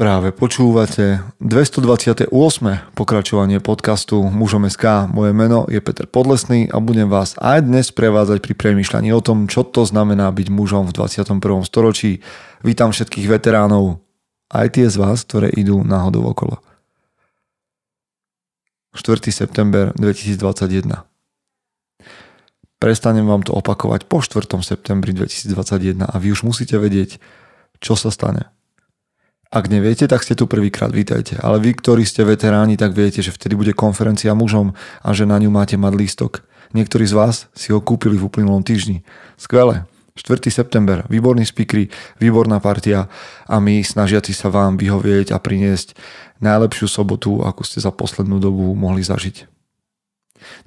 Práve 0.00 0.32
počúvate 0.32 1.20
228. 1.44 2.32
pokračovanie 2.96 3.60
podcastu 3.60 4.24
Mužom 4.24 4.64
SK. 4.64 5.12
Moje 5.12 5.36
meno 5.36 5.68
je 5.68 5.76
Peter 5.76 6.08
Podlesný 6.08 6.72
a 6.72 6.80
budem 6.80 7.04
vás 7.04 7.36
aj 7.36 7.68
dnes 7.68 7.92
prevádzať 7.92 8.40
pri 8.40 8.56
premýšľaní 8.56 9.12
o 9.12 9.20
tom, 9.20 9.44
čo 9.44 9.60
to 9.60 9.84
znamená 9.84 10.32
byť 10.32 10.48
mužom 10.48 10.88
v 10.88 10.96
21. 10.96 11.44
storočí. 11.68 12.24
Vítam 12.64 12.96
všetkých 12.96 13.28
veteránov, 13.28 14.00
aj 14.48 14.80
tie 14.80 14.88
z 14.88 14.96
vás, 14.96 15.20
ktoré 15.20 15.52
idú 15.52 15.84
náhodou 15.84 16.32
okolo. 16.32 16.64
4. 18.96 19.28
september 19.28 19.92
2021. 20.00 20.96
Prestanem 22.80 23.28
vám 23.28 23.44
to 23.44 23.52
opakovať 23.52 24.08
po 24.08 24.24
4. 24.24 24.48
septembri 24.64 25.12
2021 25.12 26.08
a 26.08 26.16
vy 26.16 26.32
už 26.32 26.48
musíte 26.48 26.80
vedieť, 26.80 27.20
čo 27.84 28.00
sa 28.00 28.08
stane. 28.08 28.48
Ak 29.50 29.66
neviete, 29.66 30.06
tak 30.06 30.22
ste 30.22 30.38
tu 30.38 30.46
prvýkrát, 30.46 30.94
vítajte. 30.94 31.34
Ale 31.42 31.58
vy, 31.58 31.74
ktorí 31.74 32.06
ste 32.06 32.22
veteráni, 32.22 32.78
tak 32.78 32.94
viete, 32.94 33.18
že 33.18 33.34
vtedy 33.34 33.58
bude 33.58 33.74
konferencia 33.74 34.30
mužom 34.30 34.78
a 35.02 35.10
že 35.10 35.26
na 35.26 35.42
ňu 35.42 35.50
máte 35.50 35.74
mať 35.74 35.92
lístok. 35.98 36.32
Niektorí 36.70 37.02
z 37.02 37.18
vás 37.18 37.50
si 37.50 37.74
ho 37.74 37.82
kúpili 37.82 38.14
v 38.14 38.30
uplynulom 38.30 38.62
týždni. 38.62 39.02
Skvelé. 39.34 39.90
4. 40.14 40.54
september, 40.54 41.02
výborný 41.10 41.42
speakery, 41.42 41.90
výborná 42.22 42.62
partia 42.62 43.10
a 43.50 43.58
my 43.58 43.82
snažiaci 43.82 44.30
sa 44.30 44.54
vám 44.54 44.78
vyhovieť 44.78 45.34
a 45.34 45.42
priniesť 45.42 45.98
najlepšiu 46.38 46.86
sobotu, 46.86 47.42
ako 47.42 47.66
ste 47.66 47.82
za 47.82 47.90
poslednú 47.90 48.38
dobu 48.38 48.70
mohli 48.78 49.02
zažiť. 49.02 49.50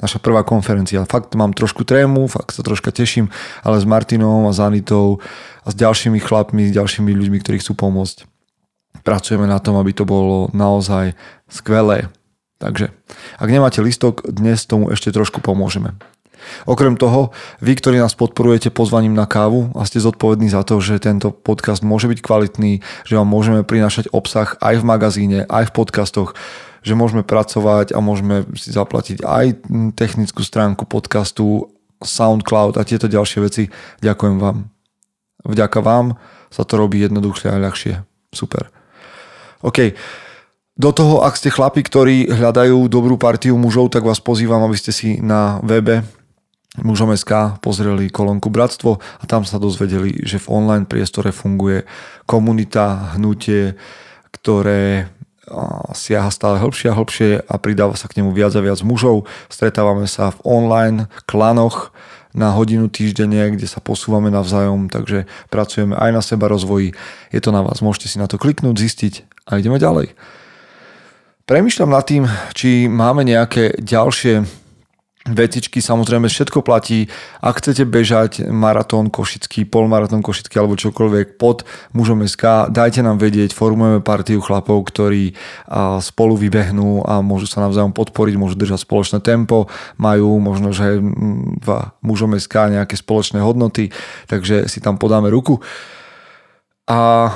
Naša 0.03 0.19
prvá 0.19 0.43
konferencia. 0.43 1.07
Fakt 1.07 1.31
mám 1.39 1.55
trošku 1.55 1.87
trému, 1.87 2.27
fakt 2.27 2.51
sa 2.51 2.67
troška 2.67 2.91
teším, 2.91 3.31
ale 3.63 3.79
s 3.79 3.87
Martinom 3.87 4.43
a 4.43 4.51
s 4.51 4.59
a 4.59 5.67
s 5.71 5.75
ďalšími 5.79 6.19
chlapmi, 6.19 6.67
s 6.67 6.75
ďalšími 6.75 7.15
ľuďmi, 7.15 7.39
ktorí 7.39 7.63
chcú 7.63 7.79
pomôcť 7.79 8.32
pracujeme 9.03 9.45
na 9.45 9.59
tom, 9.59 9.77
aby 9.77 9.91
to 9.91 10.07
bolo 10.07 10.49
naozaj 10.55 11.13
skvelé. 11.51 12.09
Takže, 12.57 12.95
ak 13.37 13.49
nemáte 13.51 13.83
listok, 13.83 14.23
dnes 14.23 14.63
tomu 14.63 14.87
ešte 14.89 15.11
trošku 15.11 15.43
pomôžeme. 15.43 15.99
Okrem 16.67 16.99
toho, 16.99 17.31
vy, 17.63 17.75
ktorí 17.75 17.99
nás 17.99 18.15
podporujete 18.19 18.67
pozvaním 18.67 19.15
na 19.15 19.23
kávu 19.23 19.71
a 19.75 19.87
ste 19.87 20.03
zodpovední 20.03 20.51
za 20.51 20.63
to, 20.67 20.79
že 20.83 20.99
tento 20.99 21.31
podcast 21.31 21.83
môže 21.83 22.11
byť 22.11 22.19
kvalitný, 22.19 22.83
že 23.07 23.15
vám 23.15 23.27
môžeme 23.27 23.63
prinášať 23.63 24.11
obsah 24.11 24.55
aj 24.59 24.79
v 24.79 24.87
magazíne, 24.87 25.39
aj 25.47 25.71
v 25.71 25.75
podcastoch, 25.75 26.35
že 26.83 26.99
môžeme 26.99 27.23
pracovať 27.23 27.95
a 27.95 28.03
môžeme 28.03 28.43
si 28.59 28.75
zaplatiť 28.75 29.23
aj 29.23 29.45
technickú 29.95 30.43
stránku 30.43 30.83
podcastu, 30.83 31.71
SoundCloud 32.03 32.75
a 32.75 32.83
tieto 32.83 33.07
ďalšie 33.07 33.39
veci. 33.39 33.63
Ďakujem 34.03 34.35
vám. 34.35 34.67
Vďaka 35.47 35.79
vám 35.79 36.19
sa 36.51 36.67
to 36.67 36.75
robí 36.75 36.99
jednoduchšie 36.99 37.47
a 37.47 37.63
ľahšie. 37.63 38.03
Super. 38.35 38.82
OK. 39.63 39.95
Do 40.73 40.89
toho, 40.89 41.21
ak 41.21 41.37
ste 41.37 41.53
chlapi, 41.53 41.85
ktorí 41.85 42.33
hľadajú 42.33 42.89
dobrú 42.89 43.15
partiu 43.15 43.55
mužov, 43.61 43.93
tak 43.93 44.03
vás 44.03 44.17
pozývam, 44.17 44.65
aby 44.65 44.73
ste 44.73 44.89
si 44.89 45.21
na 45.21 45.61
webe 45.61 46.01
mužom.sk 46.81 47.61
pozreli 47.61 48.09
kolónku 48.09 48.49
Bratstvo 48.49 48.97
a 48.97 49.23
tam 49.29 49.45
sa 49.45 49.61
dozvedeli, 49.61 50.25
že 50.25 50.41
v 50.41 50.49
online 50.49 50.89
priestore 50.89 51.29
funguje 51.29 51.85
komunita, 52.25 53.13
hnutie, 53.13 53.77
ktoré 54.33 55.13
siaha 55.93 56.31
stále 56.33 56.57
hĺbšie 56.57 56.87
a 56.89 56.97
hĺbšie 56.97 57.29
a 57.45 57.55
pridáva 57.59 57.93
sa 57.99 58.07
k 58.09 58.23
nemu 58.23 58.31
viac 58.33 58.55
a 58.55 58.63
viac 58.63 58.79
mužov. 58.81 59.29
Stretávame 59.51 60.09
sa 60.09 60.31
v 60.33 60.39
online 60.41 61.11
klanoch 61.29 61.91
na 62.33 62.53
hodinu 62.53 62.89
týždenne, 62.89 63.53
kde 63.53 63.69
sa 63.69 63.77
posúvame 63.77 64.33
navzájom, 64.33 64.89
takže 64.89 65.29
pracujeme 65.53 65.93
aj 65.93 66.11
na 66.11 66.21
seba 66.21 66.49
rozvoji. 66.49 66.97
Je 67.29 67.39
to 67.41 67.53
na 67.53 67.61
vás, 67.61 67.81
môžete 67.85 68.09
si 68.09 68.17
na 68.17 68.25
to 68.25 68.41
kliknúť, 68.41 68.75
zistiť 68.77 69.13
a 69.49 69.61
ideme 69.61 69.77
ďalej. 69.77 70.17
Premýšľam 71.45 71.91
nad 71.91 72.03
tým, 72.07 72.23
či 72.55 72.89
máme 72.89 73.21
nejaké 73.27 73.77
ďalšie 73.77 74.62
vecičky, 75.23 75.79
samozrejme 75.79 76.27
všetko 76.27 76.67
platí. 76.67 77.07
Ak 77.39 77.63
chcete 77.63 77.87
bežať 77.87 78.43
maratón 78.51 79.07
košický, 79.07 79.63
polmaratón 79.63 80.19
košický 80.19 80.59
alebo 80.59 80.75
čokoľvek 80.75 81.39
pod 81.39 81.63
mužom 81.95 82.27
SK, 82.27 82.67
dajte 82.67 82.99
nám 82.99 83.23
vedieť, 83.23 83.55
formujeme 83.55 84.03
partiu 84.03 84.43
chlapov, 84.43 84.83
ktorí 84.83 85.31
spolu 86.03 86.35
vybehnú 86.35 87.07
a 87.07 87.23
môžu 87.23 87.47
sa 87.47 87.63
navzájom 87.63 87.95
podporiť, 87.95 88.35
môžu 88.35 88.59
držať 88.59 88.83
spoločné 88.83 89.23
tempo, 89.23 89.71
majú 89.95 90.43
možno, 90.43 90.75
že 90.75 90.99
v 90.99 91.67
mužom 92.03 92.35
SK 92.35 92.75
nejaké 92.75 92.99
spoločné 92.99 93.39
hodnoty, 93.39 93.95
takže 94.27 94.67
si 94.67 94.83
tam 94.83 94.99
podáme 94.99 95.31
ruku. 95.31 95.63
A 96.83 97.31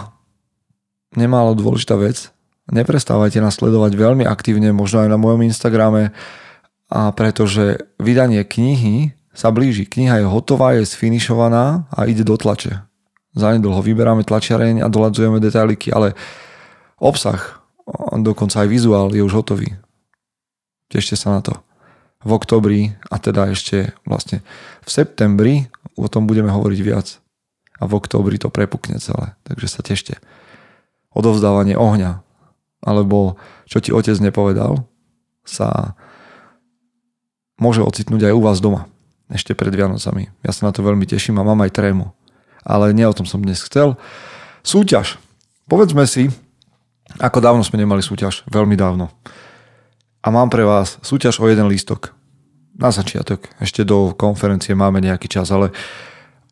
nemálo 1.16 1.56
dôležitá 1.56 1.96
vec, 1.96 2.36
neprestávajte 2.68 3.40
nás 3.40 3.56
sledovať 3.56 3.96
veľmi 3.96 4.28
aktívne, 4.28 4.76
možno 4.76 5.08
aj 5.08 5.10
na 5.10 5.16
mojom 5.16 5.48
Instagrame, 5.48 6.12
a 6.88 7.12
pretože 7.12 7.84
vydanie 8.00 8.48
knihy 8.48 9.12
sa 9.36 9.52
blíži. 9.54 9.86
Kniha 9.86 10.24
je 10.24 10.26
hotová, 10.26 10.74
je 10.80 10.88
sfinišovaná 10.88 11.86
a 11.92 12.00
ide 12.10 12.26
do 12.26 12.40
tlače. 12.40 12.82
Zanedlho 13.38 13.86
vyberáme 13.86 14.26
tlačiareň 14.26 14.82
a 14.82 14.90
doladzujeme 14.90 15.38
detailiky, 15.38 15.94
ale 15.94 16.18
obsah, 16.98 17.62
dokonca 18.18 18.66
aj 18.66 18.70
vizuál 18.72 19.14
je 19.14 19.22
už 19.22 19.38
hotový. 19.38 19.78
Tešte 20.90 21.14
sa 21.14 21.38
na 21.38 21.42
to. 21.46 21.54
V 22.26 22.34
oktobri 22.34 22.98
a 23.14 23.22
teda 23.22 23.54
ešte 23.54 23.94
vlastne 24.10 24.42
v 24.82 24.90
septembri 24.90 25.56
o 25.94 26.10
tom 26.10 26.26
budeme 26.26 26.50
hovoriť 26.50 26.80
viac. 26.82 27.22
A 27.78 27.86
v 27.86 27.94
oktobri 27.94 28.42
to 28.42 28.50
prepukne 28.50 28.98
celé. 28.98 29.38
Takže 29.46 29.68
sa 29.70 29.86
tešte. 29.86 30.18
Odovzdávanie 31.14 31.78
ohňa. 31.78 32.26
Alebo 32.82 33.38
čo 33.70 33.78
ti 33.78 33.94
otec 33.94 34.18
nepovedal, 34.18 34.82
sa 35.46 35.94
môže 37.58 37.82
ocitnúť 37.82 38.30
aj 38.30 38.34
u 38.34 38.42
vás 38.42 38.62
doma. 38.62 38.90
Ešte 39.28 39.52
pred 39.52 39.74
Vianocami. 39.74 40.32
Ja 40.46 40.56
sa 40.56 40.70
na 40.70 40.72
to 40.72 40.86
veľmi 40.86 41.04
teším 41.04 41.42
a 41.42 41.44
mám 41.44 41.60
aj 41.66 41.76
trému. 41.76 42.16
Ale 42.64 42.96
nie 42.96 43.04
o 43.04 43.16
tom 43.16 43.28
som 43.28 43.44
dnes 43.44 43.60
chcel. 43.60 44.00
Súťaž. 44.64 45.20
Povedzme 45.68 46.08
si, 46.08 46.32
ako 47.20 47.44
dávno 47.44 47.64
sme 47.64 47.84
nemali 47.84 48.00
súťaž. 48.00 48.48
Veľmi 48.48 48.80
dávno. 48.80 49.12
A 50.24 50.28
mám 50.32 50.48
pre 50.48 50.64
vás 50.64 50.96
súťaž 51.04 51.44
o 51.44 51.48
jeden 51.48 51.68
lístok. 51.68 52.16
Na 52.78 52.94
začiatok. 52.94 53.52
Ešte 53.60 53.84
do 53.84 54.14
konferencie 54.14 54.78
máme 54.78 55.02
nejaký 55.02 55.28
čas, 55.28 55.50
ale 55.50 55.74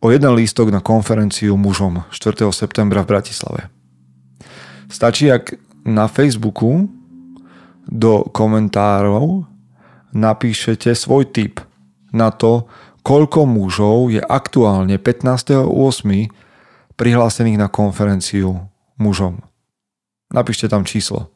o 0.01 0.11
jeden 0.11 0.33
lístok 0.35 0.73
na 0.73 0.81
konferenciu 0.81 1.55
mužom 1.55 2.03
4. 2.11 2.49
septembra 2.51 3.05
v 3.05 3.09
Bratislave. 3.15 3.61
Stačí, 4.89 5.29
ak 5.29 5.55
na 5.85 6.09
Facebooku 6.09 6.89
do 7.85 8.25
komentárov 8.33 9.45
napíšete 10.15 10.95
svoj 10.95 11.27
tip 11.27 11.59
na 12.15 12.31
to, 12.31 12.65
koľko 13.03 13.43
mužov 13.45 14.09
je 14.09 14.23
aktuálne 14.23 14.95
15.8. 14.97 15.67
prihlásených 16.95 17.59
na 17.59 17.67
konferenciu 17.67 18.65
mužom. 18.95 19.43
Napíšte 20.31 20.71
tam 20.71 20.87
číslo. 20.87 21.29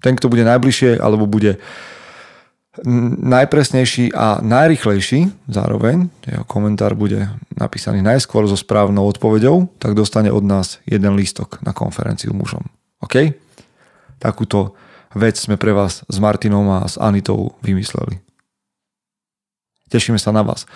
Ten, 0.00 0.16
kto 0.16 0.32
bude 0.32 0.46
najbližšie, 0.46 0.96
alebo 0.96 1.28
bude 1.28 1.60
najpresnejší 3.20 4.14
a 4.14 4.38
najrychlejší 4.40 5.50
zároveň, 5.50 6.08
jeho 6.24 6.46
komentár 6.46 6.94
bude 6.94 7.28
napísaný 7.58 8.00
najskôr 8.00 8.46
so 8.48 8.56
správnou 8.56 9.04
odpoveďou, 9.10 9.68
tak 9.76 9.98
dostane 9.98 10.32
od 10.32 10.46
nás 10.46 10.78
jeden 10.86 11.18
lístok 11.18 11.60
na 11.60 11.74
konferenciu 11.76 12.32
mužom. 12.32 12.62
OK? 13.04 13.36
Takúto 14.16 14.78
vec 15.14 15.36
sme 15.38 15.58
pre 15.58 15.74
vás 15.74 16.06
s 16.06 16.16
Martinom 16.22 16.66
a 16.70 16.86
s 16.86 16.98
Anitou 17.00 17.58
vymysleli. 17.62 18.22
Tešíme 19.90 20.18
sa 20.22 20.30
na 20.30 20.46
vás. 20.46 20.70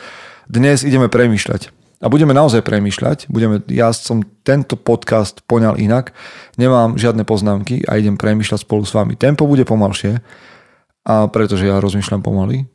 Dnes 0.51 0.83
ideme 0.83 1.07
premýšľať. 1.07 1.71
A 2.03 2.11
budeme 2.13 2.37
naozaj 2.37 2.67
premýšľať. 2.67 3.33
Budeme, 3.33 3.63
ja 3.71 3.89
som 3.95 4.27
tento 4.45 4.77
podcast 4.77 5.41
poňal 5.47 5.81
inak. 5.81 6.13
Nemám 6.61 6.99
žiadne 7.01 7.25
poznámky 7.25 7.87
a 7.87 7.97
idem 7.97 8.19
premýšľať 8.19 8.67
spolu 8.67 8.85
s 8.85 8.93
vami. 8.93 9.17
Tempo 9.17 9.49
bude 9.49 9.65
pomalšie, 9.65 10.21
a 11.05 11.29
pretože 11.29 11.69
ja 11.69 11.81
rozmýšľam 11.81 12.25
pomaly. 12.25 12.67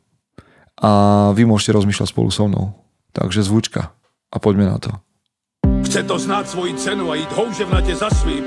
A 0.80 0.90
vy 1.36 1.44
môžete 1.44 1.76
rozmýšľať 1.76 2.08
spolu 2.08 2.30
so 2.32 2.48
mnou. 2.48 2.72
Takže 3.12 3.44
zvučka. 3.44 3.92
A 4.30 4.36
poďme 4.38 4.70
na 4.70 4.78
to. 4.78 4.90
Chce 5.84 6.06
to 6.06 6.16
znáť 6.16 6.46
svoji 6.54 6.72
cenu 6.78 7.10
a 7.10 7.18
ísť 7.18 7.34
houževnate 7.34 7.94
za 7.98 8.08
svým 8.14 8.46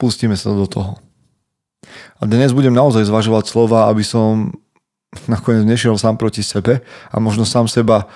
Pustíme 0.00 0.36
sa 0.36 0.52
do 0.56 0.64
toho. 0.64 0.96
A 2.20 2.28
dnes 2.28 2.52
budem 2.56 2.72
naozaj 2.72 3.08
zvažovať 3.08 3.48
slova, 3.48 3.88
aby 3.88 4.04
som 4.04 4.54
nakoniec 5.26 5.66
nešiel 5.66 5.98
sám 5.98 6.16
proti 6.16 6.40
sebe 6.40 6.80
a 7.10 7.16
možno 7.18 7.42
sám 7.42 7.66
seba 7.66 8.06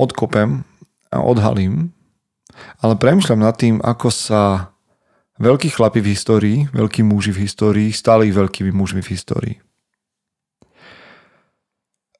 odkopem 0.00 0.64
a 1.12 1.22
odhalím, 1.22 1.92
ale 2.80 2.96
premyšľam 2.96 3.40
nad 3.40 3.54
tým, 3.56 3.78
ako 3.84 4.08
sa 4.10 4.72
veľkí 5.40 5.72
chlapi 5.72 6.00
v 6.04 6.10
histórii, 6.12 6.58
veľkí 6.72 7.04
muži 7.04 7.32
v 7.32 7.48
histórii 7.48 7.88
stali 7.92 8.32
veľkými 8.32 8.72
mužmi 8.72 9.00
v 9.00 9.10
histórii. 9.12 9.56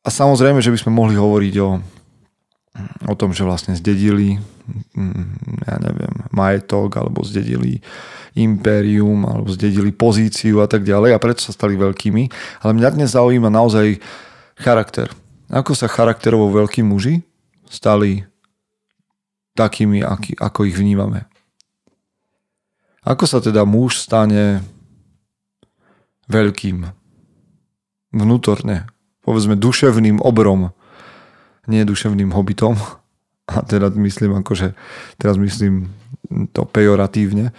A 0.01 0.09
samozrejme, 0.09 0.65
že 0.65 0.73
by 0.73 0.79
sme 0.81 0.97
mohli 0.97 1.17
hovoriť 1.17 1.55
o 1.61 1.69
o 3.07 3.15
tom, 3.19 3.35
že 3.35 3.43
vlastne 3.43 3.75
zdedili 3.75 4.39
mm, 4.95 5.27
ja 5.67 5.77
neviem, 5.83 6.15
majetok, 6.31 6.95
alebo 6.97 7.27
zdedili 7.27 7.83
impérium, 8.39 9.27
alebo 9.27 9.51
zdedili 9.51 9.91
pozíciu 9.91 10.63
a 10.63 10.71
tak 10.71 10.87
ďalej 10.87 11.15
a 11.15 11.23
preto 11.23 11.43
sa 11.43 11.51
stali 11.51 11.75
veľkými. 11.75 12.31
Ale 12.63 12.73
mňa 12.79 12.89
dnes 12.95 13.11
zaujíma 13.11 13.51
naozaj 13.51 13.99
charakter. 14.55 15.11
Ako 15.51 15.75
sa 15.75 15.91
charakterovo 15.91 16.47
veľkí 16.55 16.87
muži 16.87 17.27
stali 17.67 18.23
takými, 19.59 20.07
aký, 20.07 20.39
ako 20.39 20.71
ich 20.71 20.79
vnímame. 20.79 21.27
Ako 23.03 23.27
sa 23.27 23.43
teda 23.43 23.67
muž 23.67 23.99
stane 23.99 24.63
veľkým 26.31 26.87
vnútorne, 28.15 28.87
povedzme 29.27 29.59
duševným 29.59 30.23
obrom, 30.23 30.71
nie 31.71 31.87
duševným 31.87 32.35
hobitom, 32.35 32.75
a 33.47 33.63
teda 33.63 33.95
myslím 33.95 34.43
akože, 34.43 34.75
teraz 35.19 35.39
myslím 35.39 35.95
to 36.51 36.67
pejoratívne, 36.67 37.55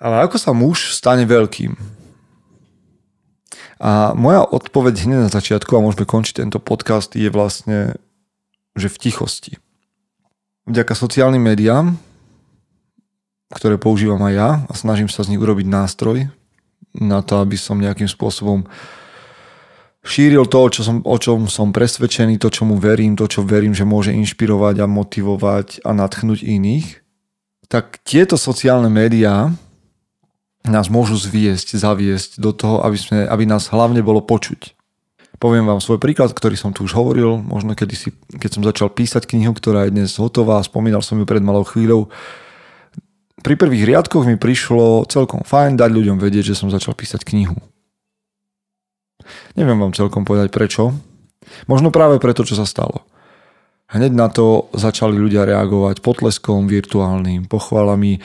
ale 0.00 0.14
ako 0.24 0.36
sa 0.36 0.52
muž 0.52 0.92
stane 0.96 1.24
veľkým? 1.24 1.76
A 3.80 4.12
moja 4.12 4.44
odpoveď 4.44 5.08
hneď 5.08 5.28
na 5.28 5.30
začiatku, 5.32 5.72
a 5.72 5.84
môžeme 5.84 6.04
končiť 6.04 6.44
tento 6.44 6.60
podcast, 6.60 7.16
je 7.16 7.32
vlastne, 7.32 7.96
že 8.76 8.92
v 8.92 9.00
tichosti. 9.08 9.56
Vďaka 10.68 10.92
sociálnym 10.92 11.40
médiám, 11.40 11.96
ktoré 13.50 13.80
používam 13.80 14.20
aj 14.24 14.34
ja 14.36 14.50
a 14.68 14.72
snažím 14.76 15.08
sa 15.08 15.24
z 15.24 15.32
nich 15.34 15.40
urobiť 15.40 15.66
nástroj 15.66 16.28
na 16.92 17.24
to, 17.24 17.40
aby 17.40 17.56
som 17.56 17.80
nejakým 17.80 18.06
spôsobom 18.06 18.68
šíril 20.04 20.48
to, 20.48 20.60
čo 20.72 20.80
som, 20.84 20.96
o 21.04 21.16
čom 21.20 21.46
som 21.46 21.72
presvedčený, 21.72 22.40
to, 22.40 22.48
čomu 22.48 22.80
verím, 22.80 23.16
to, 23.16 23.28
čo 23.28 23.44
verím, 23.44 23.76
že 23.76 23.88
môže 23.88 24.12
inšpirovať 24.16 24.84
a 24.84 24.86
motivovať 24.88 25.84
a 25.84 25.90
natchnúť 25.92 26.40
iných, 26.44 27.04
tak 27.70 28.02
tieto 28.02 28.34
sociálne 28.34 28.90
médiá 28.90 29.54
nás 30.66 30.92
môžu 30.92 31.16
zviesť, 31.16 31.78
zaviesť 31.78 32.42
do 32.42 32.52
toho, 32.52 32.84
aby, 32.84 32.98
sme, 32.98 33.18
aby 33.24 33.44
nás 33.48 33.72
hlavne 33.72 34.04
bolo 34.04 34.20
počuť. 34.20 34.76
Poviem 35.40 35.64
vám 35.64 35.80
svoj 35.80 35.96
príklad, 35.96 36.36
ktorý 36.36 36.52
som 36.52 36.76
tu 36.76 36.84
už 36.84 36.92
hovoril, 36.92 37.40
možno 37.40 37.72
kedy 37.72 37.94
si, 37.96 38.12
keď 38.12 38.50
som 38.52 38.62
začal 38.66 38.92
písať 38.92 39.24
knihu, 39.24 39.56
ktorá 39.56 39.88
je 39.88 39.96
dnes 39.96 40.12
hotová, 40.20 40.60
spomínal 40.60 41.00
som 41.00 41.16
ju 41.16 41.24
pred 41.24 41.40
malou 41.40 41.64
chvíľou. 41.64 42.12
Pri 43.40 43.56
prvých 43.56 43.88
riadkoch 43.88 44.28
mi 44.28 44.36
prišlo 44.36 45.08
celkom 45.08 45.40
fajn 45.40 45.80
dať 45.80 45.90
ľuďom 45.96 46.20
vedieť, 46.20 46.52
že 46.52 46.58
som 46.60 46.68
začal 46.68 46.92
písať 46.92 47.24
knihu. 47.24 47.56
Neviem 49.56 49.78
vám 49.78 49.96
celkom 49.96 50.26
povedať 50.26 50.52
prečo. 50.52 50.94
Možno 51.66 51.90
práve 51.90 52.20
preto, 52.22 52.46
čo 52.46 52.54
sa 52.54 52.68
stalo. 52.68 53.04
Hneď 53.90 54.12
na 54.14 54.30
to 54.30 54.70
začali 54.70 55.18
ľudia 55.18 55.42
reagovať 55.42 55.98
potleskom 55.98 56.70
virtuálnym, 56.70 57.50
pochválami, 57.50 58.22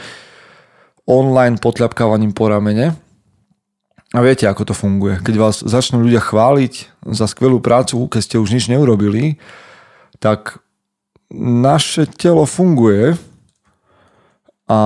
online 1.10 1.58
potľapkávaním 1.58 2.38
po 2.38 2.54
ramene. 2.54 2.94
A 4.14 4.22
viete, 4.22 4.46
ako 4.46 4.70
to 4.70 4.74
funguje. 4.78 5.20
Keď 5.26 5.36
vás 5.36 5.66
začnú 5.66 6.06
ľudia 6.06 6.22
chváliť 6.22 7.04
za 7.10 7.26
skvelú 7.26 7.58
prácu, 7.60 8.06
keď 8.06 8.22
ste 8.22 8.38
už 8.38 8.54
nič 8.54 8.70
neurobili, 8.70 9.42
tak 10.22 10.62
naše 11.34 12.06
telo 12.06 12.46
funguje 12.46 13.18
a 14.70 14.80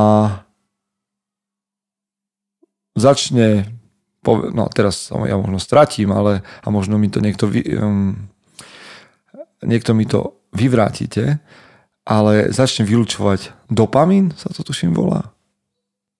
začne 2.95 3.78
no 4.27 4.67
teraz 4.71 5.11
ja 5.11 5.35
možno 5.39 5.59
stratím, 5.59 6.11
ale 6.11 6.43
a 6.63 6.67
možno 6.67 6.99
mi 6.99 7.07
to 7.07 7.23
niekto, 7.23 7.47
vy, 7.47 7.63
um, 7.79 8.29
niekto 9.63 9.95
mi 9.95 10.03
to 10.03 10.39
vyvrátite, 10.51 11.39
ale 12.03 12.49
začne 12.49 12.83
vylúčovať 12.89 13.69
dopamín, 13.69 14.33
sa 14.33 14.49
to 14.49 14.65
tuším 14.65 14.97
volá. 14.97 15.31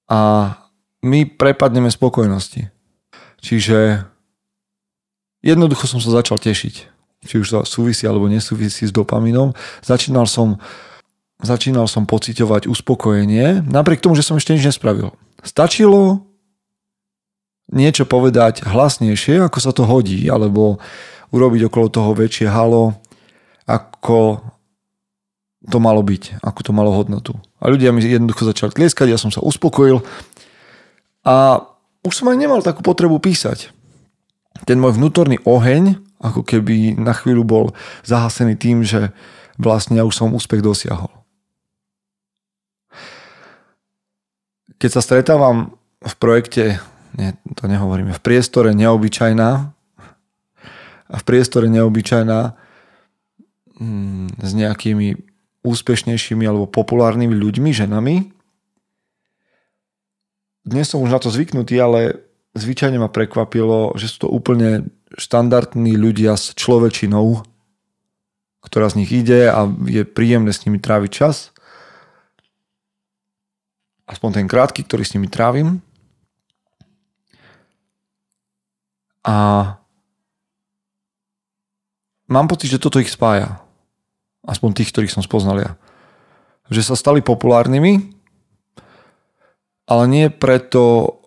A 0.10 0.54
my 1.01 1.25
prepadneme 1.25 1.90
spokojnosti. 1.90 2.69
Čiže 3.40 4.04
jednoducho 5.42 5.88
som 5.88 6.04
sa 6.04 6.12
začal 6.12 6.38
tešiť. 6.38 6.75
Či 7.19 7.36
už 7.40 7.48
to 7.48 7.60
súvisí 7.68 8.07
alebo 8.07 8.31
nesúvisí 8.31 8.88
s 8.88 8.96
dopaminom. 8.96 9.51
Začínal 9.84 10.28
som, 10.28 10.60
začínal 11.40 11.88
som 11.88 12.07
pociťovať 12.07 12.68
uspokojenie, 12.68 13.63
napriek 13.68 14.04
tomu, 14.04 14.16
že 14.16 14.24
som 14.24 14.40
ešte 14.40 14.56
nič 14.56 14.72
nespravil. 14.72 15.12
Stačilo 15.44 16.29
niečo 17.69 18.06
povedať 18.10 18.66
hlasnejšie, 18.66 19.45
ako 19.45 19.57
sa 19.62 19.71
to 19.74 19.86
hodí, 19.86 20.25
alebo 20.30 20.81
urobiť 21.30 21.69
okolo 21.69 21.88
toho 21.89 22.12
väčšie 22.18 22.50
halo, 22.50 22.98
ako 23.69 24.42
to 25.69 25.77
malo 25.77 26.01
byť, 26.01 26.42
ako 26.42 26.60
to 26.66 26.71
malo 26.74 26.95
hodnotu. 26.95 27.38
A 27.62 27.69
ľudia 27.69 27.94
mi 27.94 28.01
jednoducho 28.01 28.48
začali 28.48 28.74
tlieskať, 28.74 29.12
ja 29.12 29.19
som 29.19 29.30
sa 29.30 29.44
uspokojil 29.44 30.01
a 31.27 31.62
už 32.01 32.13
som 32.16 32.31
aj 32.31 32.39
nemal 32.39 32.63
takú 32.63 32.80
potrebu 32.80 33.19
písať. 33.19 33.69
Ten 34.63 34.80
môj 34.80 34.95
vnútorný 34.95 35.38
oheň, 35.44 36.00
ako 36.24 36.48
keby 36.48 36.95
na 36.95 37.12
chvíľu 37.12 37.44
bol 37.44 37.65
zahasený 38.07 38.56
tým, 38.56 38.88
že 38.88 39.12
vlastne 39.60 40.00
ja 40.00 40.07
už 40.07 40.15
som 40.15 40.31
úspech 40.31 40.63
dosiahol. 40.63 41.12
Keď 44.80 44.89
sa 44.95 45.04
stretávam 45.04 45.75
v 46.00 46.13
projekte 46.15 46.80
nie, 47.18 47.34
to 47.58 47.66
nehovoríme, 47.66 48.14
v 48.14 48.22
priestore 48.22 48.76
neobyčajná 48.78 49.50
a 51.10 51.16
v 51.18 51.24
priestore 51.26 51.66
neobyčajná 51.72 52.54
mm, 53.82 54.38
s 54.38 54.52
nejakými 54.54 55.18
úspešnejšími 55.66 56.44
alebo 56.46 56.70
populárnymi 56.70 57.34
ľuďmi, 57.34 57.70
ženami. 57.74 58.16
Dnes 60.63 60.86
som 60.86 61.01
už 61.01 61.12
na 61.12 61.20
to 61.20 61.34
zvyknutý, 61.34 61.82
ale 61.82 62.30
zvyčajne 62.54 63.01
ma 63.01 63.10
prekvapilo, 63.10 63.98
že 63.98 64.06
sú 64.06 64.28
to 64.28 64.30
úplne 64.30 64.94
štandardní 65.18 65.98
ľudia 65.98 66.38
s 66.38 66.54
človečinou, 66.54 67.42
ktorá 68.62 68.88
z 68.94 69.01
nich 69.01 69.12
ide 69.12 69.50
a 69.50 69.66
je 69.89 70.06
príjemné 70.06 70.54
s 70.54 70.62
nimi 70.70 70.78
tráviť 70.78 71.12
čas. 71.12 71.50
Aspoň 74.06 74.42
ten 74.42 74.48
krátky, 74.50 74.86
ktorý 74.86 75.04
s 75.06 75.13
nimi 75.18 75.30
trávim. 75.30 75.82
A 79.26 79.36
mám 82.30 82.48
pocit, 82.48 82.72
že 82.72 82.82
toto 82.82 83.02
ich 83.02 83.12
spája. 83.12 83.60
Aspoň 84.48 84.80
tých, 84.80 84.96
ktorých 84.96 85.14
som 85.14 85.24
spoznal 85.26 85.58
ja. 85.60 85.72
Že 86.72 86.94
sa 86.94 86.96
stali 86.96 87.20
populárnymi, 87.20 88.16
ale 89.90 90.04
nie 90.06 90.30
preto, 90.30 91.18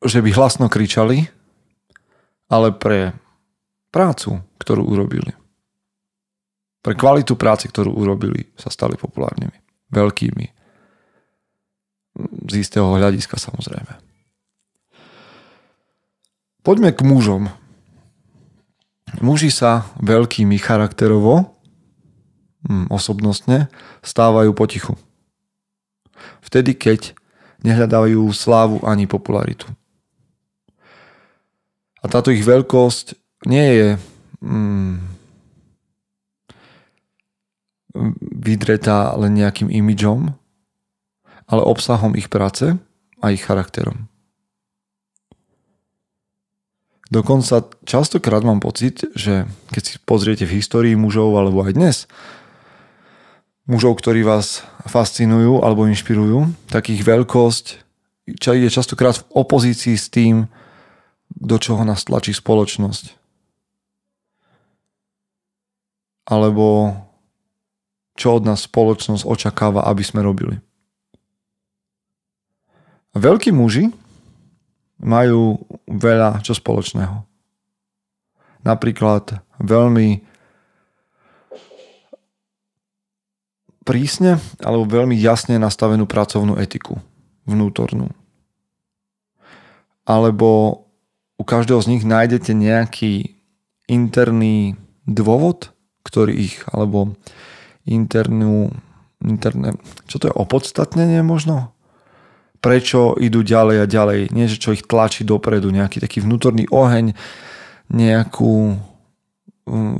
že 0.00 0.24
by 0.24 0.32
hlasno 0.32 0.66
kričali, 0.72 1.28
ale 2.48 2.72
pre 2.72 3.14
prácu, 3.92 4.40
ktorú 4.58 4.82
urobili. 4.88 5.36
Pre 6.80 6.96
kvalitu 6.96 7.36
práce, 7.36 7.68
ktorú 7.68 7.92
urobili, 7.92 8.48
sa 8.56 8.72
stali 8.72 8.96
populárnymi. 8.96 9.54
Veľkými. 9.92 10.46
Z 12.48 12.54
istého 12.56 12.88
hľadiska 12.96 13.36
samozrejme. 13.36 14.09
Poďme 16.60 16.92
k 16.92 17.00
mužom. 17.00 17.48
Muži 19.24 19.48
sa 19.48 19.88
veľkými 19.96 20.60
charakterovo, 20.60 21.56
hm, 22.68 22.92
osobnostne, 22.92 23.72
stávajú 24.04 24.52
potichu. 24.52 24.94
Vtedy, 26.44 26.76
keď 26.76 27.16
nehľadávajú 27.64 28.28
slávu 28.36 28.84
ani 28.84 29.08
popularitu. 29.08 29.68
A 32.00 32.08
táto 32.08 32.28
ich 32.28 32.44
veľkosť 32.44 33.16
nie 33.48 33.68
je 33.76 33.88
mm, 34.44 34.96
vydretá 38.40 39.16
len 39.16 39.32
nejakým 39.32 39.72
imidžom, 39.72 40.32
ale 41.48 41.62
obsahom 41.64 42.12
ich 42.16 42.28
práce 42.28 42.76
a 43.20 43.24
ich 43.32 43.44
charakterom. 43.44 44.09
Dokonca 47.10 47.66
častokrát 47.82 48.46
mám 48.46 48.62
pocit, 48.62 49.02
že 49.18 49.50
keď 49.74 49.82
si 49.82 49.94
pozriete 49.98 50.46
v 50.46 50.62
histórii 50.62 50.94
mužov 50.94 51.34
alebo 51.34 51.66
aj 51.66 51.74
dnes, 51.74 51.96
mužov, 53.66 53.98
ktorí 53.98 54.22
vás 54.22 54.62
fascinujú 54.86 55.66
alebo 55.66 55.90
inšpirujú, 55.90 56.54
tak 56.70 56.86
ich 56.94 57.02
veľkosť 57.02 57.82
je 58.30 58.70
častokrát 58.70 59.18
v 59.18 59.26
opozícii 59.42 59.98
s 59.98 60.06
tým, 60.06 60.46
do 61.34 61.56
čoho 61.58 61.82
nás 61.82 62.06
tlačí 62.06 62.30
spoločnosť. 62.30 63.18
Alebo 66.30 66.94
čo 68.14 68.38
od 68.38 68.46
nás 68.46 68.70
spoločnosť 68.70 69.26
očakáva, 69.26 69.82
aby 69.90 70.02
sme 70.06 70.22
robili. 70.22 70.62
Veľkí 73.18 73.50
muži 73.50 73.90
majú 75.00 75.56
veľa 75.88 76.44
čo 76.44 76.52
spoločného. 76.52 77.24
Napríklad 78.60 79.40
veľmi 79.56 80.20
prísne 83.88 84.36
alebo 84.60 84.84
veľmi 84.84 85.16
jasne 85.16 85.56
nastavenú 85.56 86.04
pracovnú 86.04 86.60
etiku 86.60 87.00
vnútornú. 87.48 88.12
Alebo 90.04 90.84
u 91.40 91.44
každého 91.44 91.80
z 91.80 91.90
nich 91.96 92.04
nájdete 92.04 92.52
nejaký 92.52 93.40
interný 93.88 94.76
dôvod, 95.08 95.72
ktorý 96.04 96.36
ich, 96.36 96.62
alebo 96.68 97.16
internú, 97.88 98.70
interné, 99.24 99.74
čo 100.06 100.20
to 100.20 100.28
je, 100.28 100.34
opodstatnenie 100.36 101.24
možno? 101.24 101.72
Prečo 102.60 103.16
idú 103.16 103.40
ďalej 103.40 103.76
a 103.82 103.86
ďalej? 103.88 104.20
Nie, 104.36 104.44
že 104.44 104.60
čo 104.60 104.76
ich 104.76 104.84
tlačí 104.84 105.24
dopredu, 105.24 105.72
nejaký 105.72 106.00
taký 106.00 106.20
vnútorný 106.20 106.68
oheň, 106.68 107.16
nejakú, 107.88 108.76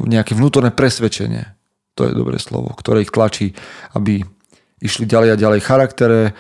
nejaké 0.04 0.36
vnútorné 0.36 0.68
presvedčenie 0.70 1.60
to 2.00 2.08
je 2.08 2.16
dobré 2.16 2.40
slovo, 2.40 2.72
ktoré 2.72 3.04
ich 3.04 3.12
tlačí, 3.12 3.52
aby 3.92 4.24
išli 4.80 5.04
ďalej 5.04 5.36
a 5.36 5.40
ďalej 5.40 5.60
charaktere, 5.60 6.32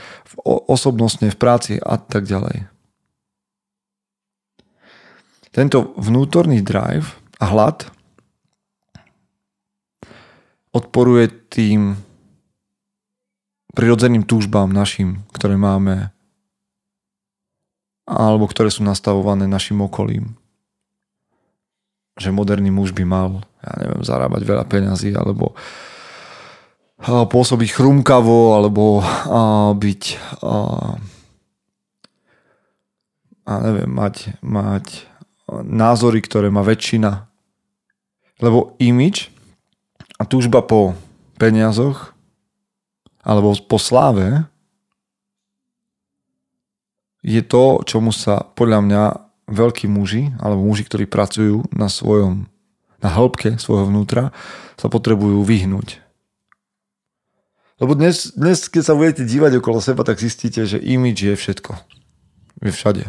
osobnostne, 0.48 1.28
v 1.28 1.36
práci 1.36 1.76
a 1.76 2.00
tak 2.00 2.24
ďalej. 2.24 2.64
Tento 5.52 5.92
vnútorný 6.00 6.64
drive 6.64 7.12
a 7.36 7.44
hlad 7.52 7.92
odporuje 10.72 11.28
tým 11.52 12.00
prirodzeným 13.74 14.26
túžbám 14.26 14.70
našim, 14.70 15.22
ktoré 15.34 15.54
máme 15.54 16.10
alebo 18.10 18.50
ktoré 18.50 18.74
sú 18.74 18.82
nastavované 18.82 19.46
našim 19.46 19.78
okolím 19.78 20.40
že 22.20 22.28
moderný 22.28 22.68
muž 22.68 22.92
by 22.92 23.04
mal, 23.08 23.40
ja 23.64 23.72
neviem, 23.80 24.04
zarábať 24.04 24.42
veľa 24.44 24.64
peňazí, 24.68 25.16
alebo 25.16 25.56
pôsobiť 27.00 27.68
chrumkavo, 27.72 28.60
alebo 28.60 29.00
byť 29.72 30.02
a 33.50 33.52
neviem, 33.66 33.88
mať, 33.88 34.36
mať 34.44 35.08
názory, 35.64 36.20
ktoré 36.22 36.52
má 36.52 36.60
väčšina. 36.60 37.26
Lebo 38.38 38.76
imič 38.78 39.32
a 40.20 40.28
túžba 40.28 40.60
po 40.60 40.92
peniazoch 41.40 42.12
alebo 43.30 43.54
po 43.54 43.78
sláve 43.78 44.42
je 47.22 47.38
to, 47.46 47.86
čomu 47.86 48.10
sa 48.10 48.42
podľa 48.42 48.80
mňa 48.82 49.02
veľkí 49.46 49.86
muži, 49.86 50.34
alebo 50.42 50.66
muži, 50.66 50.82
ktorí 50.90 51.06
pracujú 51.06 51.62
na 51.70 51.86
svojom, 51.86 52.50
na 52.98 53.08
hĺbke 53.12 53.54
svojho 53.62 53.86
vnútra, 53.86 54.34
sa 54.74 54.90
potrebujú 54.90 55.46
vyhnúť. 55.46 56.02
Lebo 57.78 57.94
dnes, 57.94 58.34
dnes, 58.34 58.66
keď 58.66 58.82
sa 58.82 58.98
budete 58.98 59.22
dívať 59.22 59.62
okolo 59.62 59.78
seba, 59.78 60.02
tak 60.02 60.18
zistíte, 60.18 60.66
že 60.66 60.82
imidž 60.82 61.32
je 61.32 61.34
všetko. 61.38 61.72
Je 62.66 62.72
všade. 62.74 63.04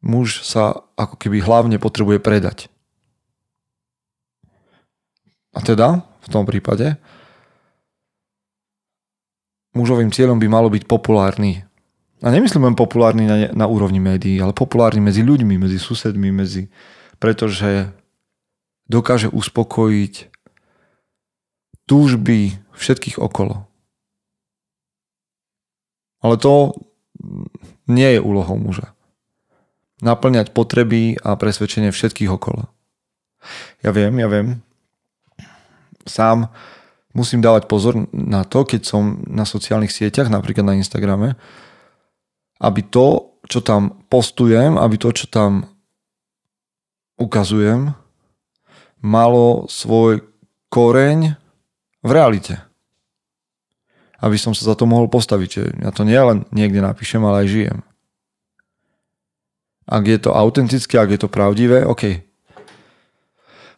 Muž 0.00 0.46
sa 0.46 0.86
ako 0.96 1.18
keby 1.18 1.42
hlavne 1.44 1.76
potrebuje 1.82 2.22
predať. 2.22 2.58
A 5.52 5.60
teda, 5.60 6.08
v 6.24 6.28
tom 6.32 6.48
prípade, 6.48 6.96
mužovým 9.72 10.12
cieľom 10.12 10.36
by 10.40 10.48
malo 10.48 10.68
byť 10.68 10.84
populárny 10.88 11.64
a 12.22 12.30
nemyslím 12.30 12.70
len 12.70 12.78
populárny 12.78 13.26
na, 13.26 13.36
na 13.50 13.66
úrovni 13.66 13.98
médií, 13.98 14.38
ale 14.38 14.54
populárny 14.54 15.02
medzi 15.02 15.26
ľuďmi, 15.26 15.58
medzi 15.58 15.82
susedmi, 15.82 16.30
medzi, 16.30 16.70
pretože 17.18 17.90
dokáže 18.86 19.26
uspokojiť 19.26 20.30
túžby 21.90 22.62
všetkých 22.78 23.18
okolo. 23.18 23.66
Ale 26.22 26.38
to 26.38 26.78
nie 27.90 28.06
je 28.14 28.20
úlohou 28.22 28.54
muža. 28.54 28.94
Naplňať 29.98 30.54
potreby 30.54 31.18
a 31.18 31.34
presvedčenie 31.34 31.90
všetkých 31.90 32.30
okolo. 32.30 32.70
Ja 33.82 33.90
viem, 33.90 34.14
ja 34.22 34.30
viem. 34.30 34.62
Sám 36.06 36.54
musím 37.12 37.44
dávať 37.44 37.68
pozor 37.68 38.08
na 38.12 38.44
to, 38.44 38.64
keď 38.64 38.88
som 38.88 39.20
na 39.28 39.44
sociálnych 39.44 39.92
sieťach, 39.92 40.32
napríklad 40.32 40.64
na 40.64 40.76
Instagrame, 40.76 41.36
aby 42.60 42.80
to, 42.88 43.36
čo 43.46 43.60
tam 43.60 44.04
postujem, 44.08 44.80
aby 44.80 44.96
to, 44.96 45.12
čo 45.12 45.26
tam 45.28 45.68
ukazujem, 47.20 47.92
malo 49.02 49.68
svoj 49.68 50.24
koreň 50.72 51.36
v 52.00 52.10
realite. 52.10 52.56
Aby 54.22 54.38
som 54.38 54.54
sa 54.54 54.72
za 54.72 54.74
to 54.78 54.86
mohol 54.86 55.10
postaviť. 55.10 55.48
Že 55.50 55.64
ja 55.82 55.90
to 55.90 56.06
nie 56.06 56.16
len 56.16 56.46
niekde 56.54 56.78
napíšem, 56.78 57.20
ale 57.26 57.44
aj 57.44 57.48
žijem. 57.50 57.78
Ak 59.82 60.06
je 60.06 60.18
to 60.22 60.30
autentické, 60.30 60.94
ak 60.94 61.10
je 61.10 61.20
to 61.20 61.28
pravdivé, 61.28 61.82
OK. 61.82 62.22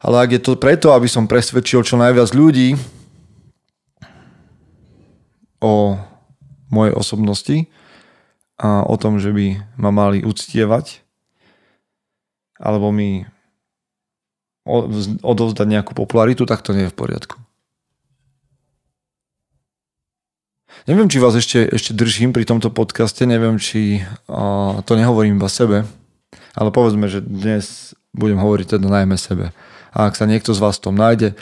Ale 0.05 0.17
ak 0.21 0.31
je 0.37 0.41
to 0.45 0.61
preto, 0.61 0.93
aby 0.93 1.09
som 1.09 1.25
presvedčil 1.25 1.81
čo 1.81 1.97
najviac 1.97 2.37
ľudí 2.37 2.77
o 5.65 5.97
mojej 6.69 6.93
osobnosti, 6.93 7.57
a 8.59 8.87
o 8.87 8.95
tom, 8.95 9.19
že 9.19 9.35
by 9.35 9.59
ma 9.79 9.91
mali 9.91 10.23
uctievať 10.23 11.03
alebo 12.55 12.95
mi 12.95 13.27
odovzdať 15.21 15.67
nejakú 15.69 15.93
popularitu, 15.93 16.49
tak 16.49 16.65
to 16.65 16.73
nie 16.73 16.89
je 16.89 16.93
v 16.95 16.97
poriadku. 16.97 17.37
Neviem, 20.89 21.11
či 21.11 21.21
vás 21.21 21.37
ešte, 21.37 21.69
ešte 21.69 21.93
držím 21.93 22.33
pri 22.33 22.49
tomto 22.49 22.73
podcaste, 22.73 23.29
neviem, 23.29 23.61
či 23.61 24.01
a, 24.29 24.81
to 24.85 24.97
nehovorím 24.97 25.37
iba 25.37 25.51
sebe, 25.53 25.85
ale 26.57 26.71
povedzme, 26.73 27.11
že 27.11 27.21
dnes 27.21 27.93
budem 28.17 28.41
hovoriť 28.41 28.79
teda 28.79 28.89
najmä 28.89 29.21
sebe. 29.21 29.53
A 29.93 30.09
ak 30.09 30.17
sa 30.17 30.25
niekto 30.25 30.57
z 30.57 30.63
vás 30.63 30.81
v 30.81 30.85
tom 30.89 30.97
nájde, 30.97 31.37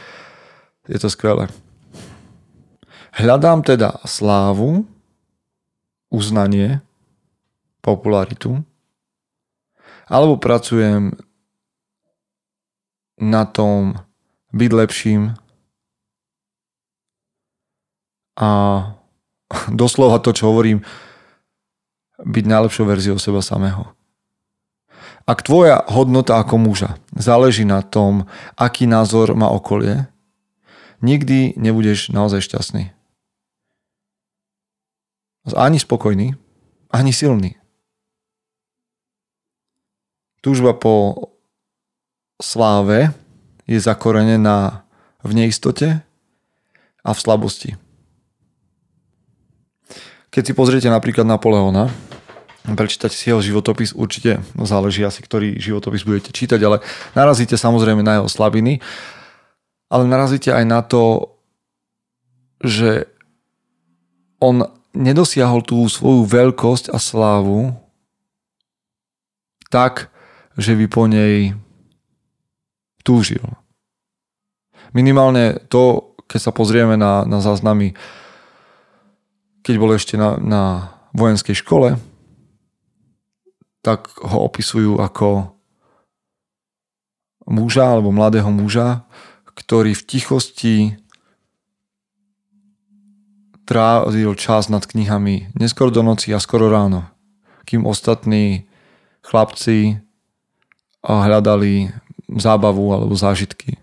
je 0.91 0.99
to 0.99 1.07
skvelé. 1.07 1.47
Hľadám 3.13 3.61
teda 3.61 4.01
slávu, 4.09 4.89
uznanie 6.09 6.81
popularitu, 7.85 8.65
alebo 10.09 10.41
pracujem 10.41 11.13
na 13.21 13.45
tom 13.45 14.01
byť 14.57 14.71
lepším 14.73 15.37
a 18.41 18.51
doslova 19.83 20.17
to, 20.25 20.33
čo 20.33 20.49
hovorím, 20.49 20.81
byť 22.23 22.45
najlepšou 22.49 22.85
verziou 22.89 23.19
seba 23.21 23.45
samého. 23.45 23.93
Ak 25.23 25.45
tvoja 25.47 25.85
hodnota 25.87 26.41
ako 26.41 26.59
muža 26.59 26.99
záleží 27.15 27.63
na 27.63 27.85
tom, 27.85 28.27
aký 28.59 28.91
názor 28.91 29.37
má 29.39 29.53
okolie, 29.53 30.11
nikdy 31.05 31.55
nebudeš 31.61 32.11
naozaj 32.11 32.43
šťastný. 32.43 33.02
Ani 35.51 35.83
spokojný, 35.83 36.39
ani 36.95 37.11
silný. 37.11 37.59
Túžba 40.39 40.75
po 40.75 41.15
sláve 42.39 43.11
je 43.67 43.79
zakorenená 43.79 44.87
v 45.23 45.31
neistote 45.35 46.03
a 47.03 47.11
v 47.11 47.19
slabosti. 47.19 47.71
Keď 50.31 50.43
si 50.43 50.53
pozriete 50.55 50.89
napríklad 50.91 51.27
Napoleona, 51.27 51.91
prečítať 52.63 53.11
si 53.11 53.31
jeho 53.31 53.43
životopis, 53.43 53.95
určite 53.95 54.43
záleží 54.55 55.03
asi, 55.03 55.23
ktorý 55.23 55.59
životopis 55.59 56.07
budete 56.07 56.31
čítať, 56.31 56.61
ale 56.63 56.79
narazíte 57.19 57.59
samozrejme 57.59 58.03
na 58.03 58.23
jeho 58.23 58.29
slabiny, 58.31 58.79
ale 59.91 60.07
narazíte 60.07 60.55
aj 60.55 60.65
na 60.65 60.81
to, 60.81 61.35
že 62.63 63.11
on 64.39 64.67
nedosiahol 64.93 65.65
tú 65.65 65.85
svoju 65.89 66.29
veľkosť 66.29 66.93
a 66.93 66.99
slávu 67.01 67.73
tak, 69.73 70.13
že 70.61 70.77
by 70.77 70.87
po 70.89 71.09
nej 71.09 71.57
túžil. 73.01 73.43
Minimálne 74.93 75.57
to, 75.73 76.13
keď 76.29 76.41
sa 76.41 76.53
pozrieme 76.53 77.01
na, 77.01 77.25
na 77.25 77.41
záznamy, 77.41 77.97
keď 79.65 79.75
bol 79.81 79.97
ešte 79.97 80.21
na, 80.21 80.37
na 80.37 80.63
vojenskej 81.17 81.57
škole, 81.57 81.97
tak 83.81 84.13
ho 84.21 84.45
opisujú 84.45 85.01
ako 85.01 85.57
muža 87.49 87.97
alebo 87.97 88.15
mladého 88.15 88.53
muža, 88.53 89.09
ktorý 89.57 89.97
v 89.97 90.07
tichosti 90.07 90.77
trávil 93.73 94.37
čas 94.37 94.69
nad 94.69 94.85
knihami 94.85 95.57
neskoro 95.57 95.89
do 95.89 96.05
noci 96.05 96.29
a 96.37 96.45
skoro 96.45 96.69
ráno, 96.69 97.09
kým 97.65 97.89
ostatní 97.89 98.69
chlapci 99.25 99.97
hľadali 101.01 101.89
zábavu 102.29 102.93
alebo 102.93 103.17
zážitky. 103.17 103.81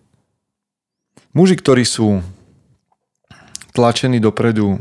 Muži, 1.34 1.58
ktorí 1.58 1.81
sú 1.89 2.22
tlačení 3.74 4.22
dopredu 4.22 4.77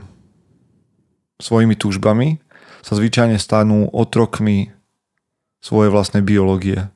svojimi 1.40 1.72
túžbami, 1.72 2.44
sa 2.84 2.92
zvyčajne 2.92 3.40
stanú 3.40 3.88
otrokmi 3.88 4.76
svojej 5.64 5.88
vlastnej 5.88 6.20
biológie. 6.20 6.92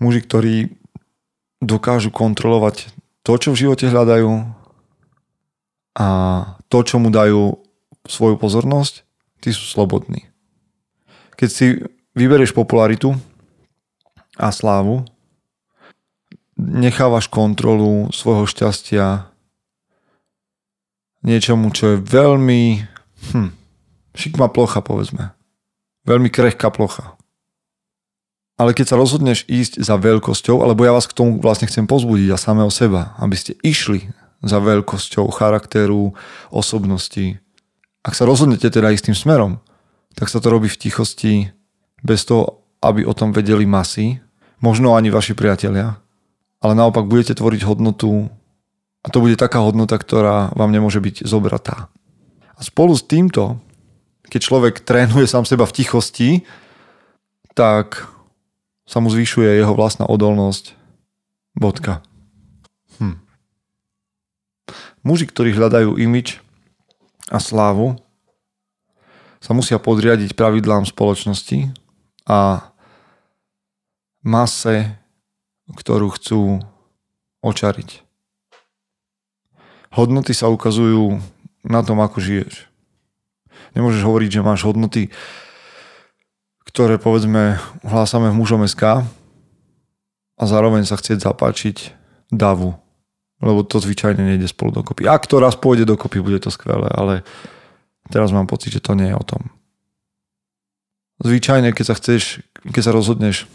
Muži, 0.00 0.24
ktorí 0.24 0.54
dokážu 1.60 2.08
kontrolovať 2.08 2.88
to, 3.20 3.36
čo 3.36 3.52
v 3.52 3.68
živote 3.68 3.84
hľadajú 3.84 4.59
a 5.94 6.06
to, 6.70 6.78
čo 6.86 7.02
mu 7.02 7.10
dajú 7.10 7.58
svoju 8.06 8.38
pozornosť, 8.38 9.02
tí 9.42 9.50
sú 9.50 9.66
slobodní. 9.66 10.30
Keď 11.34 11.48
si 11.48 11.66
vyberieš 12.14 12.52
popularitu 12.54 13.16
a 14.36 14.52
slávu, 14.52 15.04
nechávaš 16.60 17.26
kontrolu 17.32 18.12
svojho 18.12 18.44
šťastia 18.44 19.32
niečomu, 21.24 21.72
čo 21.72 21.96
je 21.96 22.04
veľmi 22.04 22.84
hm, 23.32 23.50
šikma 24.16 24.52
plocha, 24.52 24.84
povedzme. 24.84 25.32
Veľmi 26.04 26.32
krehká 26.32 26.72
plocha. 26.72 27.16
Ale 28.60 28.76
keď 28.76 28.92
sa 28.92 29.00
rozhodneš 29.00 29.48
ísť 29.48 29.80
za 29.80 29.96
veľkosťou, 29.96 30.60
alebo 30.60 30.84
ja 30.84 30.92
vás 30.92 31.08
k 31.08 31.16
tomu 31.16 31.40
vlastne 31.40 31.64
chcem 31.64 31.88
pozbudiť 31.88 32.28
a 32.28 32.40
samého 32.40 32.68
seba, 32.68 33.16
aby 33.16 33.32
ste 33.32 33.56
išli 33.64 34.12
za 34.40 34.58
veľkosťou 34.60 35.28
charakteru, 35.28 36.16
osobnosti. 36.48 37.36
Ak 38.00 38.16
sa 38.16 38.24
rozhodnete 38.24 38.72
teda 38.72 38.92
ísť 38.92 39.12
tým 39.12 39.18
smerom, 39.18 39.52
tak 40.16 40.32
sa 40.32 40.40
to 40.40 40.48
robí 40.48 40.68
v 40.68 40.80
tichosti, 40.80 41.34
bez 42.00 42.24
toho, 42.24 42.64
aby 42.80 43.04
o 43.04 43.12
tom 43.12 43.36
vedeli 43.36 43.68
masy, 43.68 44.24
možno 44.64 44.96
ani 44.96 45.12
vaši 45.12 45.36
priatelia, 45.36 46.00
ale 46.60 46.72
naopak 46.72 47.04
budete 47.04 47.36
tvoriť 47.36 47.64
hodnotu 47.68 48.32
a 49.04 49.08
to 49.08 49.20
bude 49.20 49.36
taká 49.36 49.60
hodnota, 49.64 49.96
ktorá 49.96 50.52
vám 50.56 50.72
nemôže 50.72 51.00
byť 51.00 51.24
zobratá. 51.24 51.88
A 52.56 52.60
spolu 52.60 52.92
s 52.92 53.04
týmto, 53.04 53.60
keď 54.28 54.40
človek 54.44 54.74
trénuje 54.84 55.24
sám 55.24 55.48
seba 55.48 55.64
v 55.64 55.76
tichosti, 55.80 56.30
tak 57.56 58.08
sa 58.84 59.00
mu 59.00 59.08
zvyšuje 59.08 59.56
jeho 59.56 59.72
vlastná 59.72 60.04
odolnosť. 60.04 60.76
Bodka. 61.56 62.04
Hm. 63.00 63.16
Muži, 65.00 65.24
ktorí 65.28 65.56
hľadajú 65.56 65.96
imič 65.96 66.40
a 67.32 67.40
slávu, 67.40 67.96
sa 69.40 69.56
musia 69.56 69.80
podriadiť 69.80 70.36
pravidlám 70.36 70.84
spoločnosti 70.84 71.72
a 72.28 72.68
mase, 74.20 75.00
ktorú 75.72 76.12
chcú 76.12 76.60
očariť. 77.40 78.04
Hodnoty 79.90 80.36
sa 80.36 80.52
ukazujú 80.52 81.18
na 81.66 81.80
tom, 81.84 81.98
ako 82.04 82.20
žiješ. 82.20 82.68
Nemôžeš 83.74 84.02
hovoriť, 84.02 84.30
že 84.38 84.46
máš 84.46 84.64
hodnoty, 84.64 85.10
ktoré 86.64 86.96
povedzme 86.96 87.58
hlásame 87.82 88.30
v 88.30 88.38
mužom 88.38 88.62
SK 88.64 89.02
a 90.38 90.42
zároveň 90.48 90.88
sa 90.88 90.96
chcieť 90.96 91.20
zapáčiť 91.20 91.76
davu. 92.32 92.79
Lebo 93.40 93.64
to 93.64 93.80
zvyčajne 93.80 94.20
nejde 94.20 94.44
spolu 94.48 94.84
dokopy. 94.84 95.08
Ak 95.08 95.24
to 95.24 95.40
raz 95.40 95.56
pôjde 95.56 95.88
dokopy, 95.88 96.20
bude 96.20 96.40
to 96.44 96.52
skvelé, 96.52 96.92
ale 96.92 97.24
teraz 98.12 98.32
mám 98.36 98.44
pocit, 98.44 98.76
že 98.76 98.84
to 98.84 98.92
nie 98.92 99.08
je 99.08 99.16
o 99.16 99.24
tom. 99.24 99.48
Zvyčajne, 101.20 101.72
keď 101.72 101.84
sa 101.84 101.94
chceš, 101.96 102.44
keď 102.68 102.82
sa 102.84 102.96
rozhodneš 102.96 103.48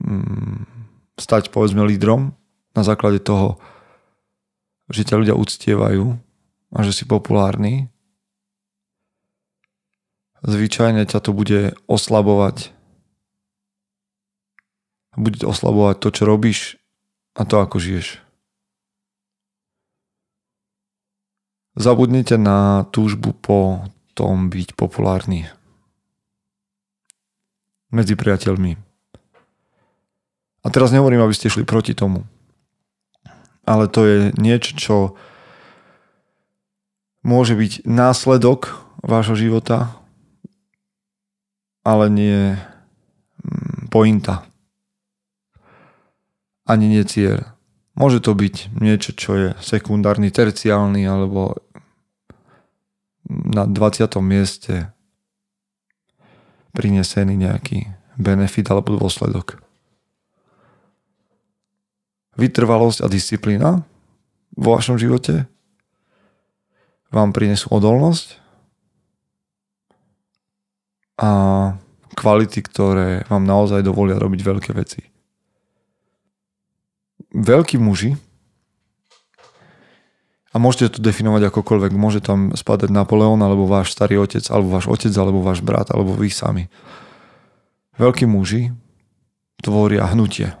mm, 0.00 0.68
stať 1.16 1.48
povedzme 1.52 1.84
lídrom 1.84 2.36
na 2.76 2.82
základe 2.84 3.20
toho, 3.20 3.56
že 4.92 5.04
ťa 5.04 5.20
ľudia 5.20 5.34
uctievajú 5.36 6.16
a 6.76 6.78
že 6.84 6.92
si 6.92 7.04
populárny, 7.08 7.88
zvyčajne 10.44 11.08
ťa 11.08 11.18
to 11.24 11.32
bude 11.32 11.74
oslabovať. 11.90 12.70
Bude 15.16 15.40
oslabovať 15.48 15.96
to, 16.04 16.08
čo 16.12 16.22
robíš 16.28 16.60
a 17.36 17.44
to, 17.44 17.60
ako 17.60 17.76
žiješ. 17.76 18.24
Zabudnite 21.76 22.40
na 22.40 22.88
túžbu 22.88 23.36
po 23.36 23.84
tom 24.16 24.48
byť 24.48 24.72
populárny 24.72 25.44
medzi 27.92 28.16
priateľmi. 28.16 28.80
A 30.64 30.66
teraz 30.72 30.90
nehovorím, 30.90 31.20
aby 31.20 31.36
ste 31.36 31.52
šli 31.52 31.68
proti 31.68 31.92
tomu. 31.92 32.24
Ale 33.68 33.92
to 33.92 34.08
je 34.08 34.18
niečo, 34.40 34.72
čo 34.74 34.96
môže 37.20 37.52
byť 37.52 37.84
následok 37.84 38.80
vášho 39.04 39.36
života, 39.36 39.94
ale 41.86 42.10
nie 42.10 42.38
mm, 42.56 43.92
pointa. 43.92 44.48
Ani 46.66 46.90
nie 46.90 47.06
cieľ. 47.06 47.56
Môže 47.96 48.20
to 48.20 48.36
byť 48.36 48.76
niečo, 48.76 49.16
čo 49.16 49.30
je 49.38 49.48
sekundárny, 49.62 50.28
terciálny 50.28 51.06
alebo 51.08 51.56
na 53.30 53.64
20. 53.64 54.10
mieste 54.20 54.92
prinesený 56.76 57.40
nejaký 57.40 57.88
benefit 58.20 58.68
alebo 58.68 59.00
dôsledok. 59.00 59.62
Vytrvalosť 62.36 63.00
a 63.00 63.08
disciplína 63.08 63.70
vo 64.52 64.76
vašom 64.76 65.00
živote 65.00 65.48
vám 67.08 67.32
prinesú 67.32 67.72
odolnosť 67.72 68.36
a 71.16 71.30
kvality, 72.12 72.60
ktoré 72.60 73.24
vám 73.32 73.48
naozaj 73.48 73.80
dovolia 73.80 74.20
robiť 74.20 74.40
veľké 74.44 74.70
veci. 74.76 75.15
Veľkí 77.36 77.76
muži, 77.76 78.16
a 80.52 80.56
môžete 80.56 80.96
to 80.96 81.04
definovať 81.04 81.52
akokoľvek, 81.52 81.92
môže 81.92 82.24
tam 82.24 82.56
spadať 82.56 82.88
Napoleon, 82.88 83.36
alebo 83.44 83.68
váš 83.68 83.92
starý 83.92 84.16
otec, 84.16 84.40
alebo 84.48 84.72
váš 84.72 84.88
otec, 84.88 85.12
alebo 85.12 85.44
váš 85.44 85.60
brat, 85.60 85.92
alebo 85.92 86.16
vy 86.16 86.32
sami. 86.32 86.72
Veľkí 88.00 88.24
muži 88.24 88.72
tvoria 89.60 90.08
hnutie. 90.08 90.56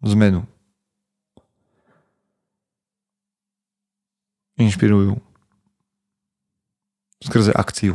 Zmenu. 0.00 0.48
Inšpirujú. 4.56 5.20
Skrze 7.20 7.52
akciu. 7.52 7.92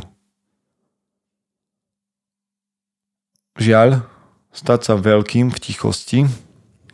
Žiaľ, 3.58 4.06
stať 4.54 4.80
sa 4.86 4.94
veľkým 4.94 5.50
v 5.50 5.58
tichosti 5.58 6.30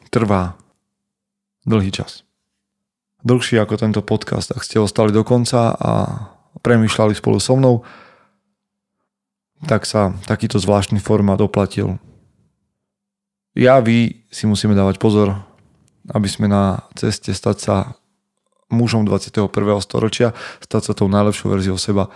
trvá 0.09 0.57
dlhý 1.69 1.93
čas. 1.93 2.25
Dlhší 3.23 3.61
ako 3.61 3.75
tento 3.77 4.01
podcast. 4.01 4.55
Ak 4.55 4.65
ste 4.65 4.81
ostali 4.81 5.13
do 5.13 5.27
konca 5.27 5.75
a 5.75 5.93
premyšľali 6.65 7.15
spolu 7.19 7.39
so 7.43 7.55
mnou, 7.59 7.83
tak 9.67 9.85
sa 9.85 10.15
takýto 10.25 10.57
zvláštny 10.63 11.03
formát 11.03 11.39
oplatil. 11.43 11.99
Ja, 13.59 13.83
vy 13.83 14.23
si 14.31 14.47
musíme 14.47 14.79
dávať 14.79 15.03
pozor, 15.03 15.35
aby 16.15 16.31
sme 16.31 16.47
na 16.47 16.87
ceste 16.95 17.35
stať 17.35 17.57
sa 17.59 17.77
mužom 18.71 19.03
21. 19.03 19.51
storočia, 19.83 20.31
stať 20.63 20.83
sa 20.87 20.93
tou 20.95 21.11
najlepšou 21.11 21.51
verziou 21.51 21.75
seba, 21.75 22.07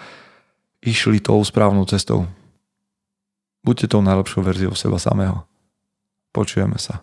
išli 0.85 1.18
tou 1.18 1.42
správnou 1.42 1.83
cestou. 1.90 2.31
Buďte 3.66 3.90
tou 3.90 4.02
najlepšou 4.07 4.42
verziou 4.46 4.74
seba 4.78 5.02
samého. 5.02 5.42
Počujeme 6.31 6.78
sa. 6.78 7.02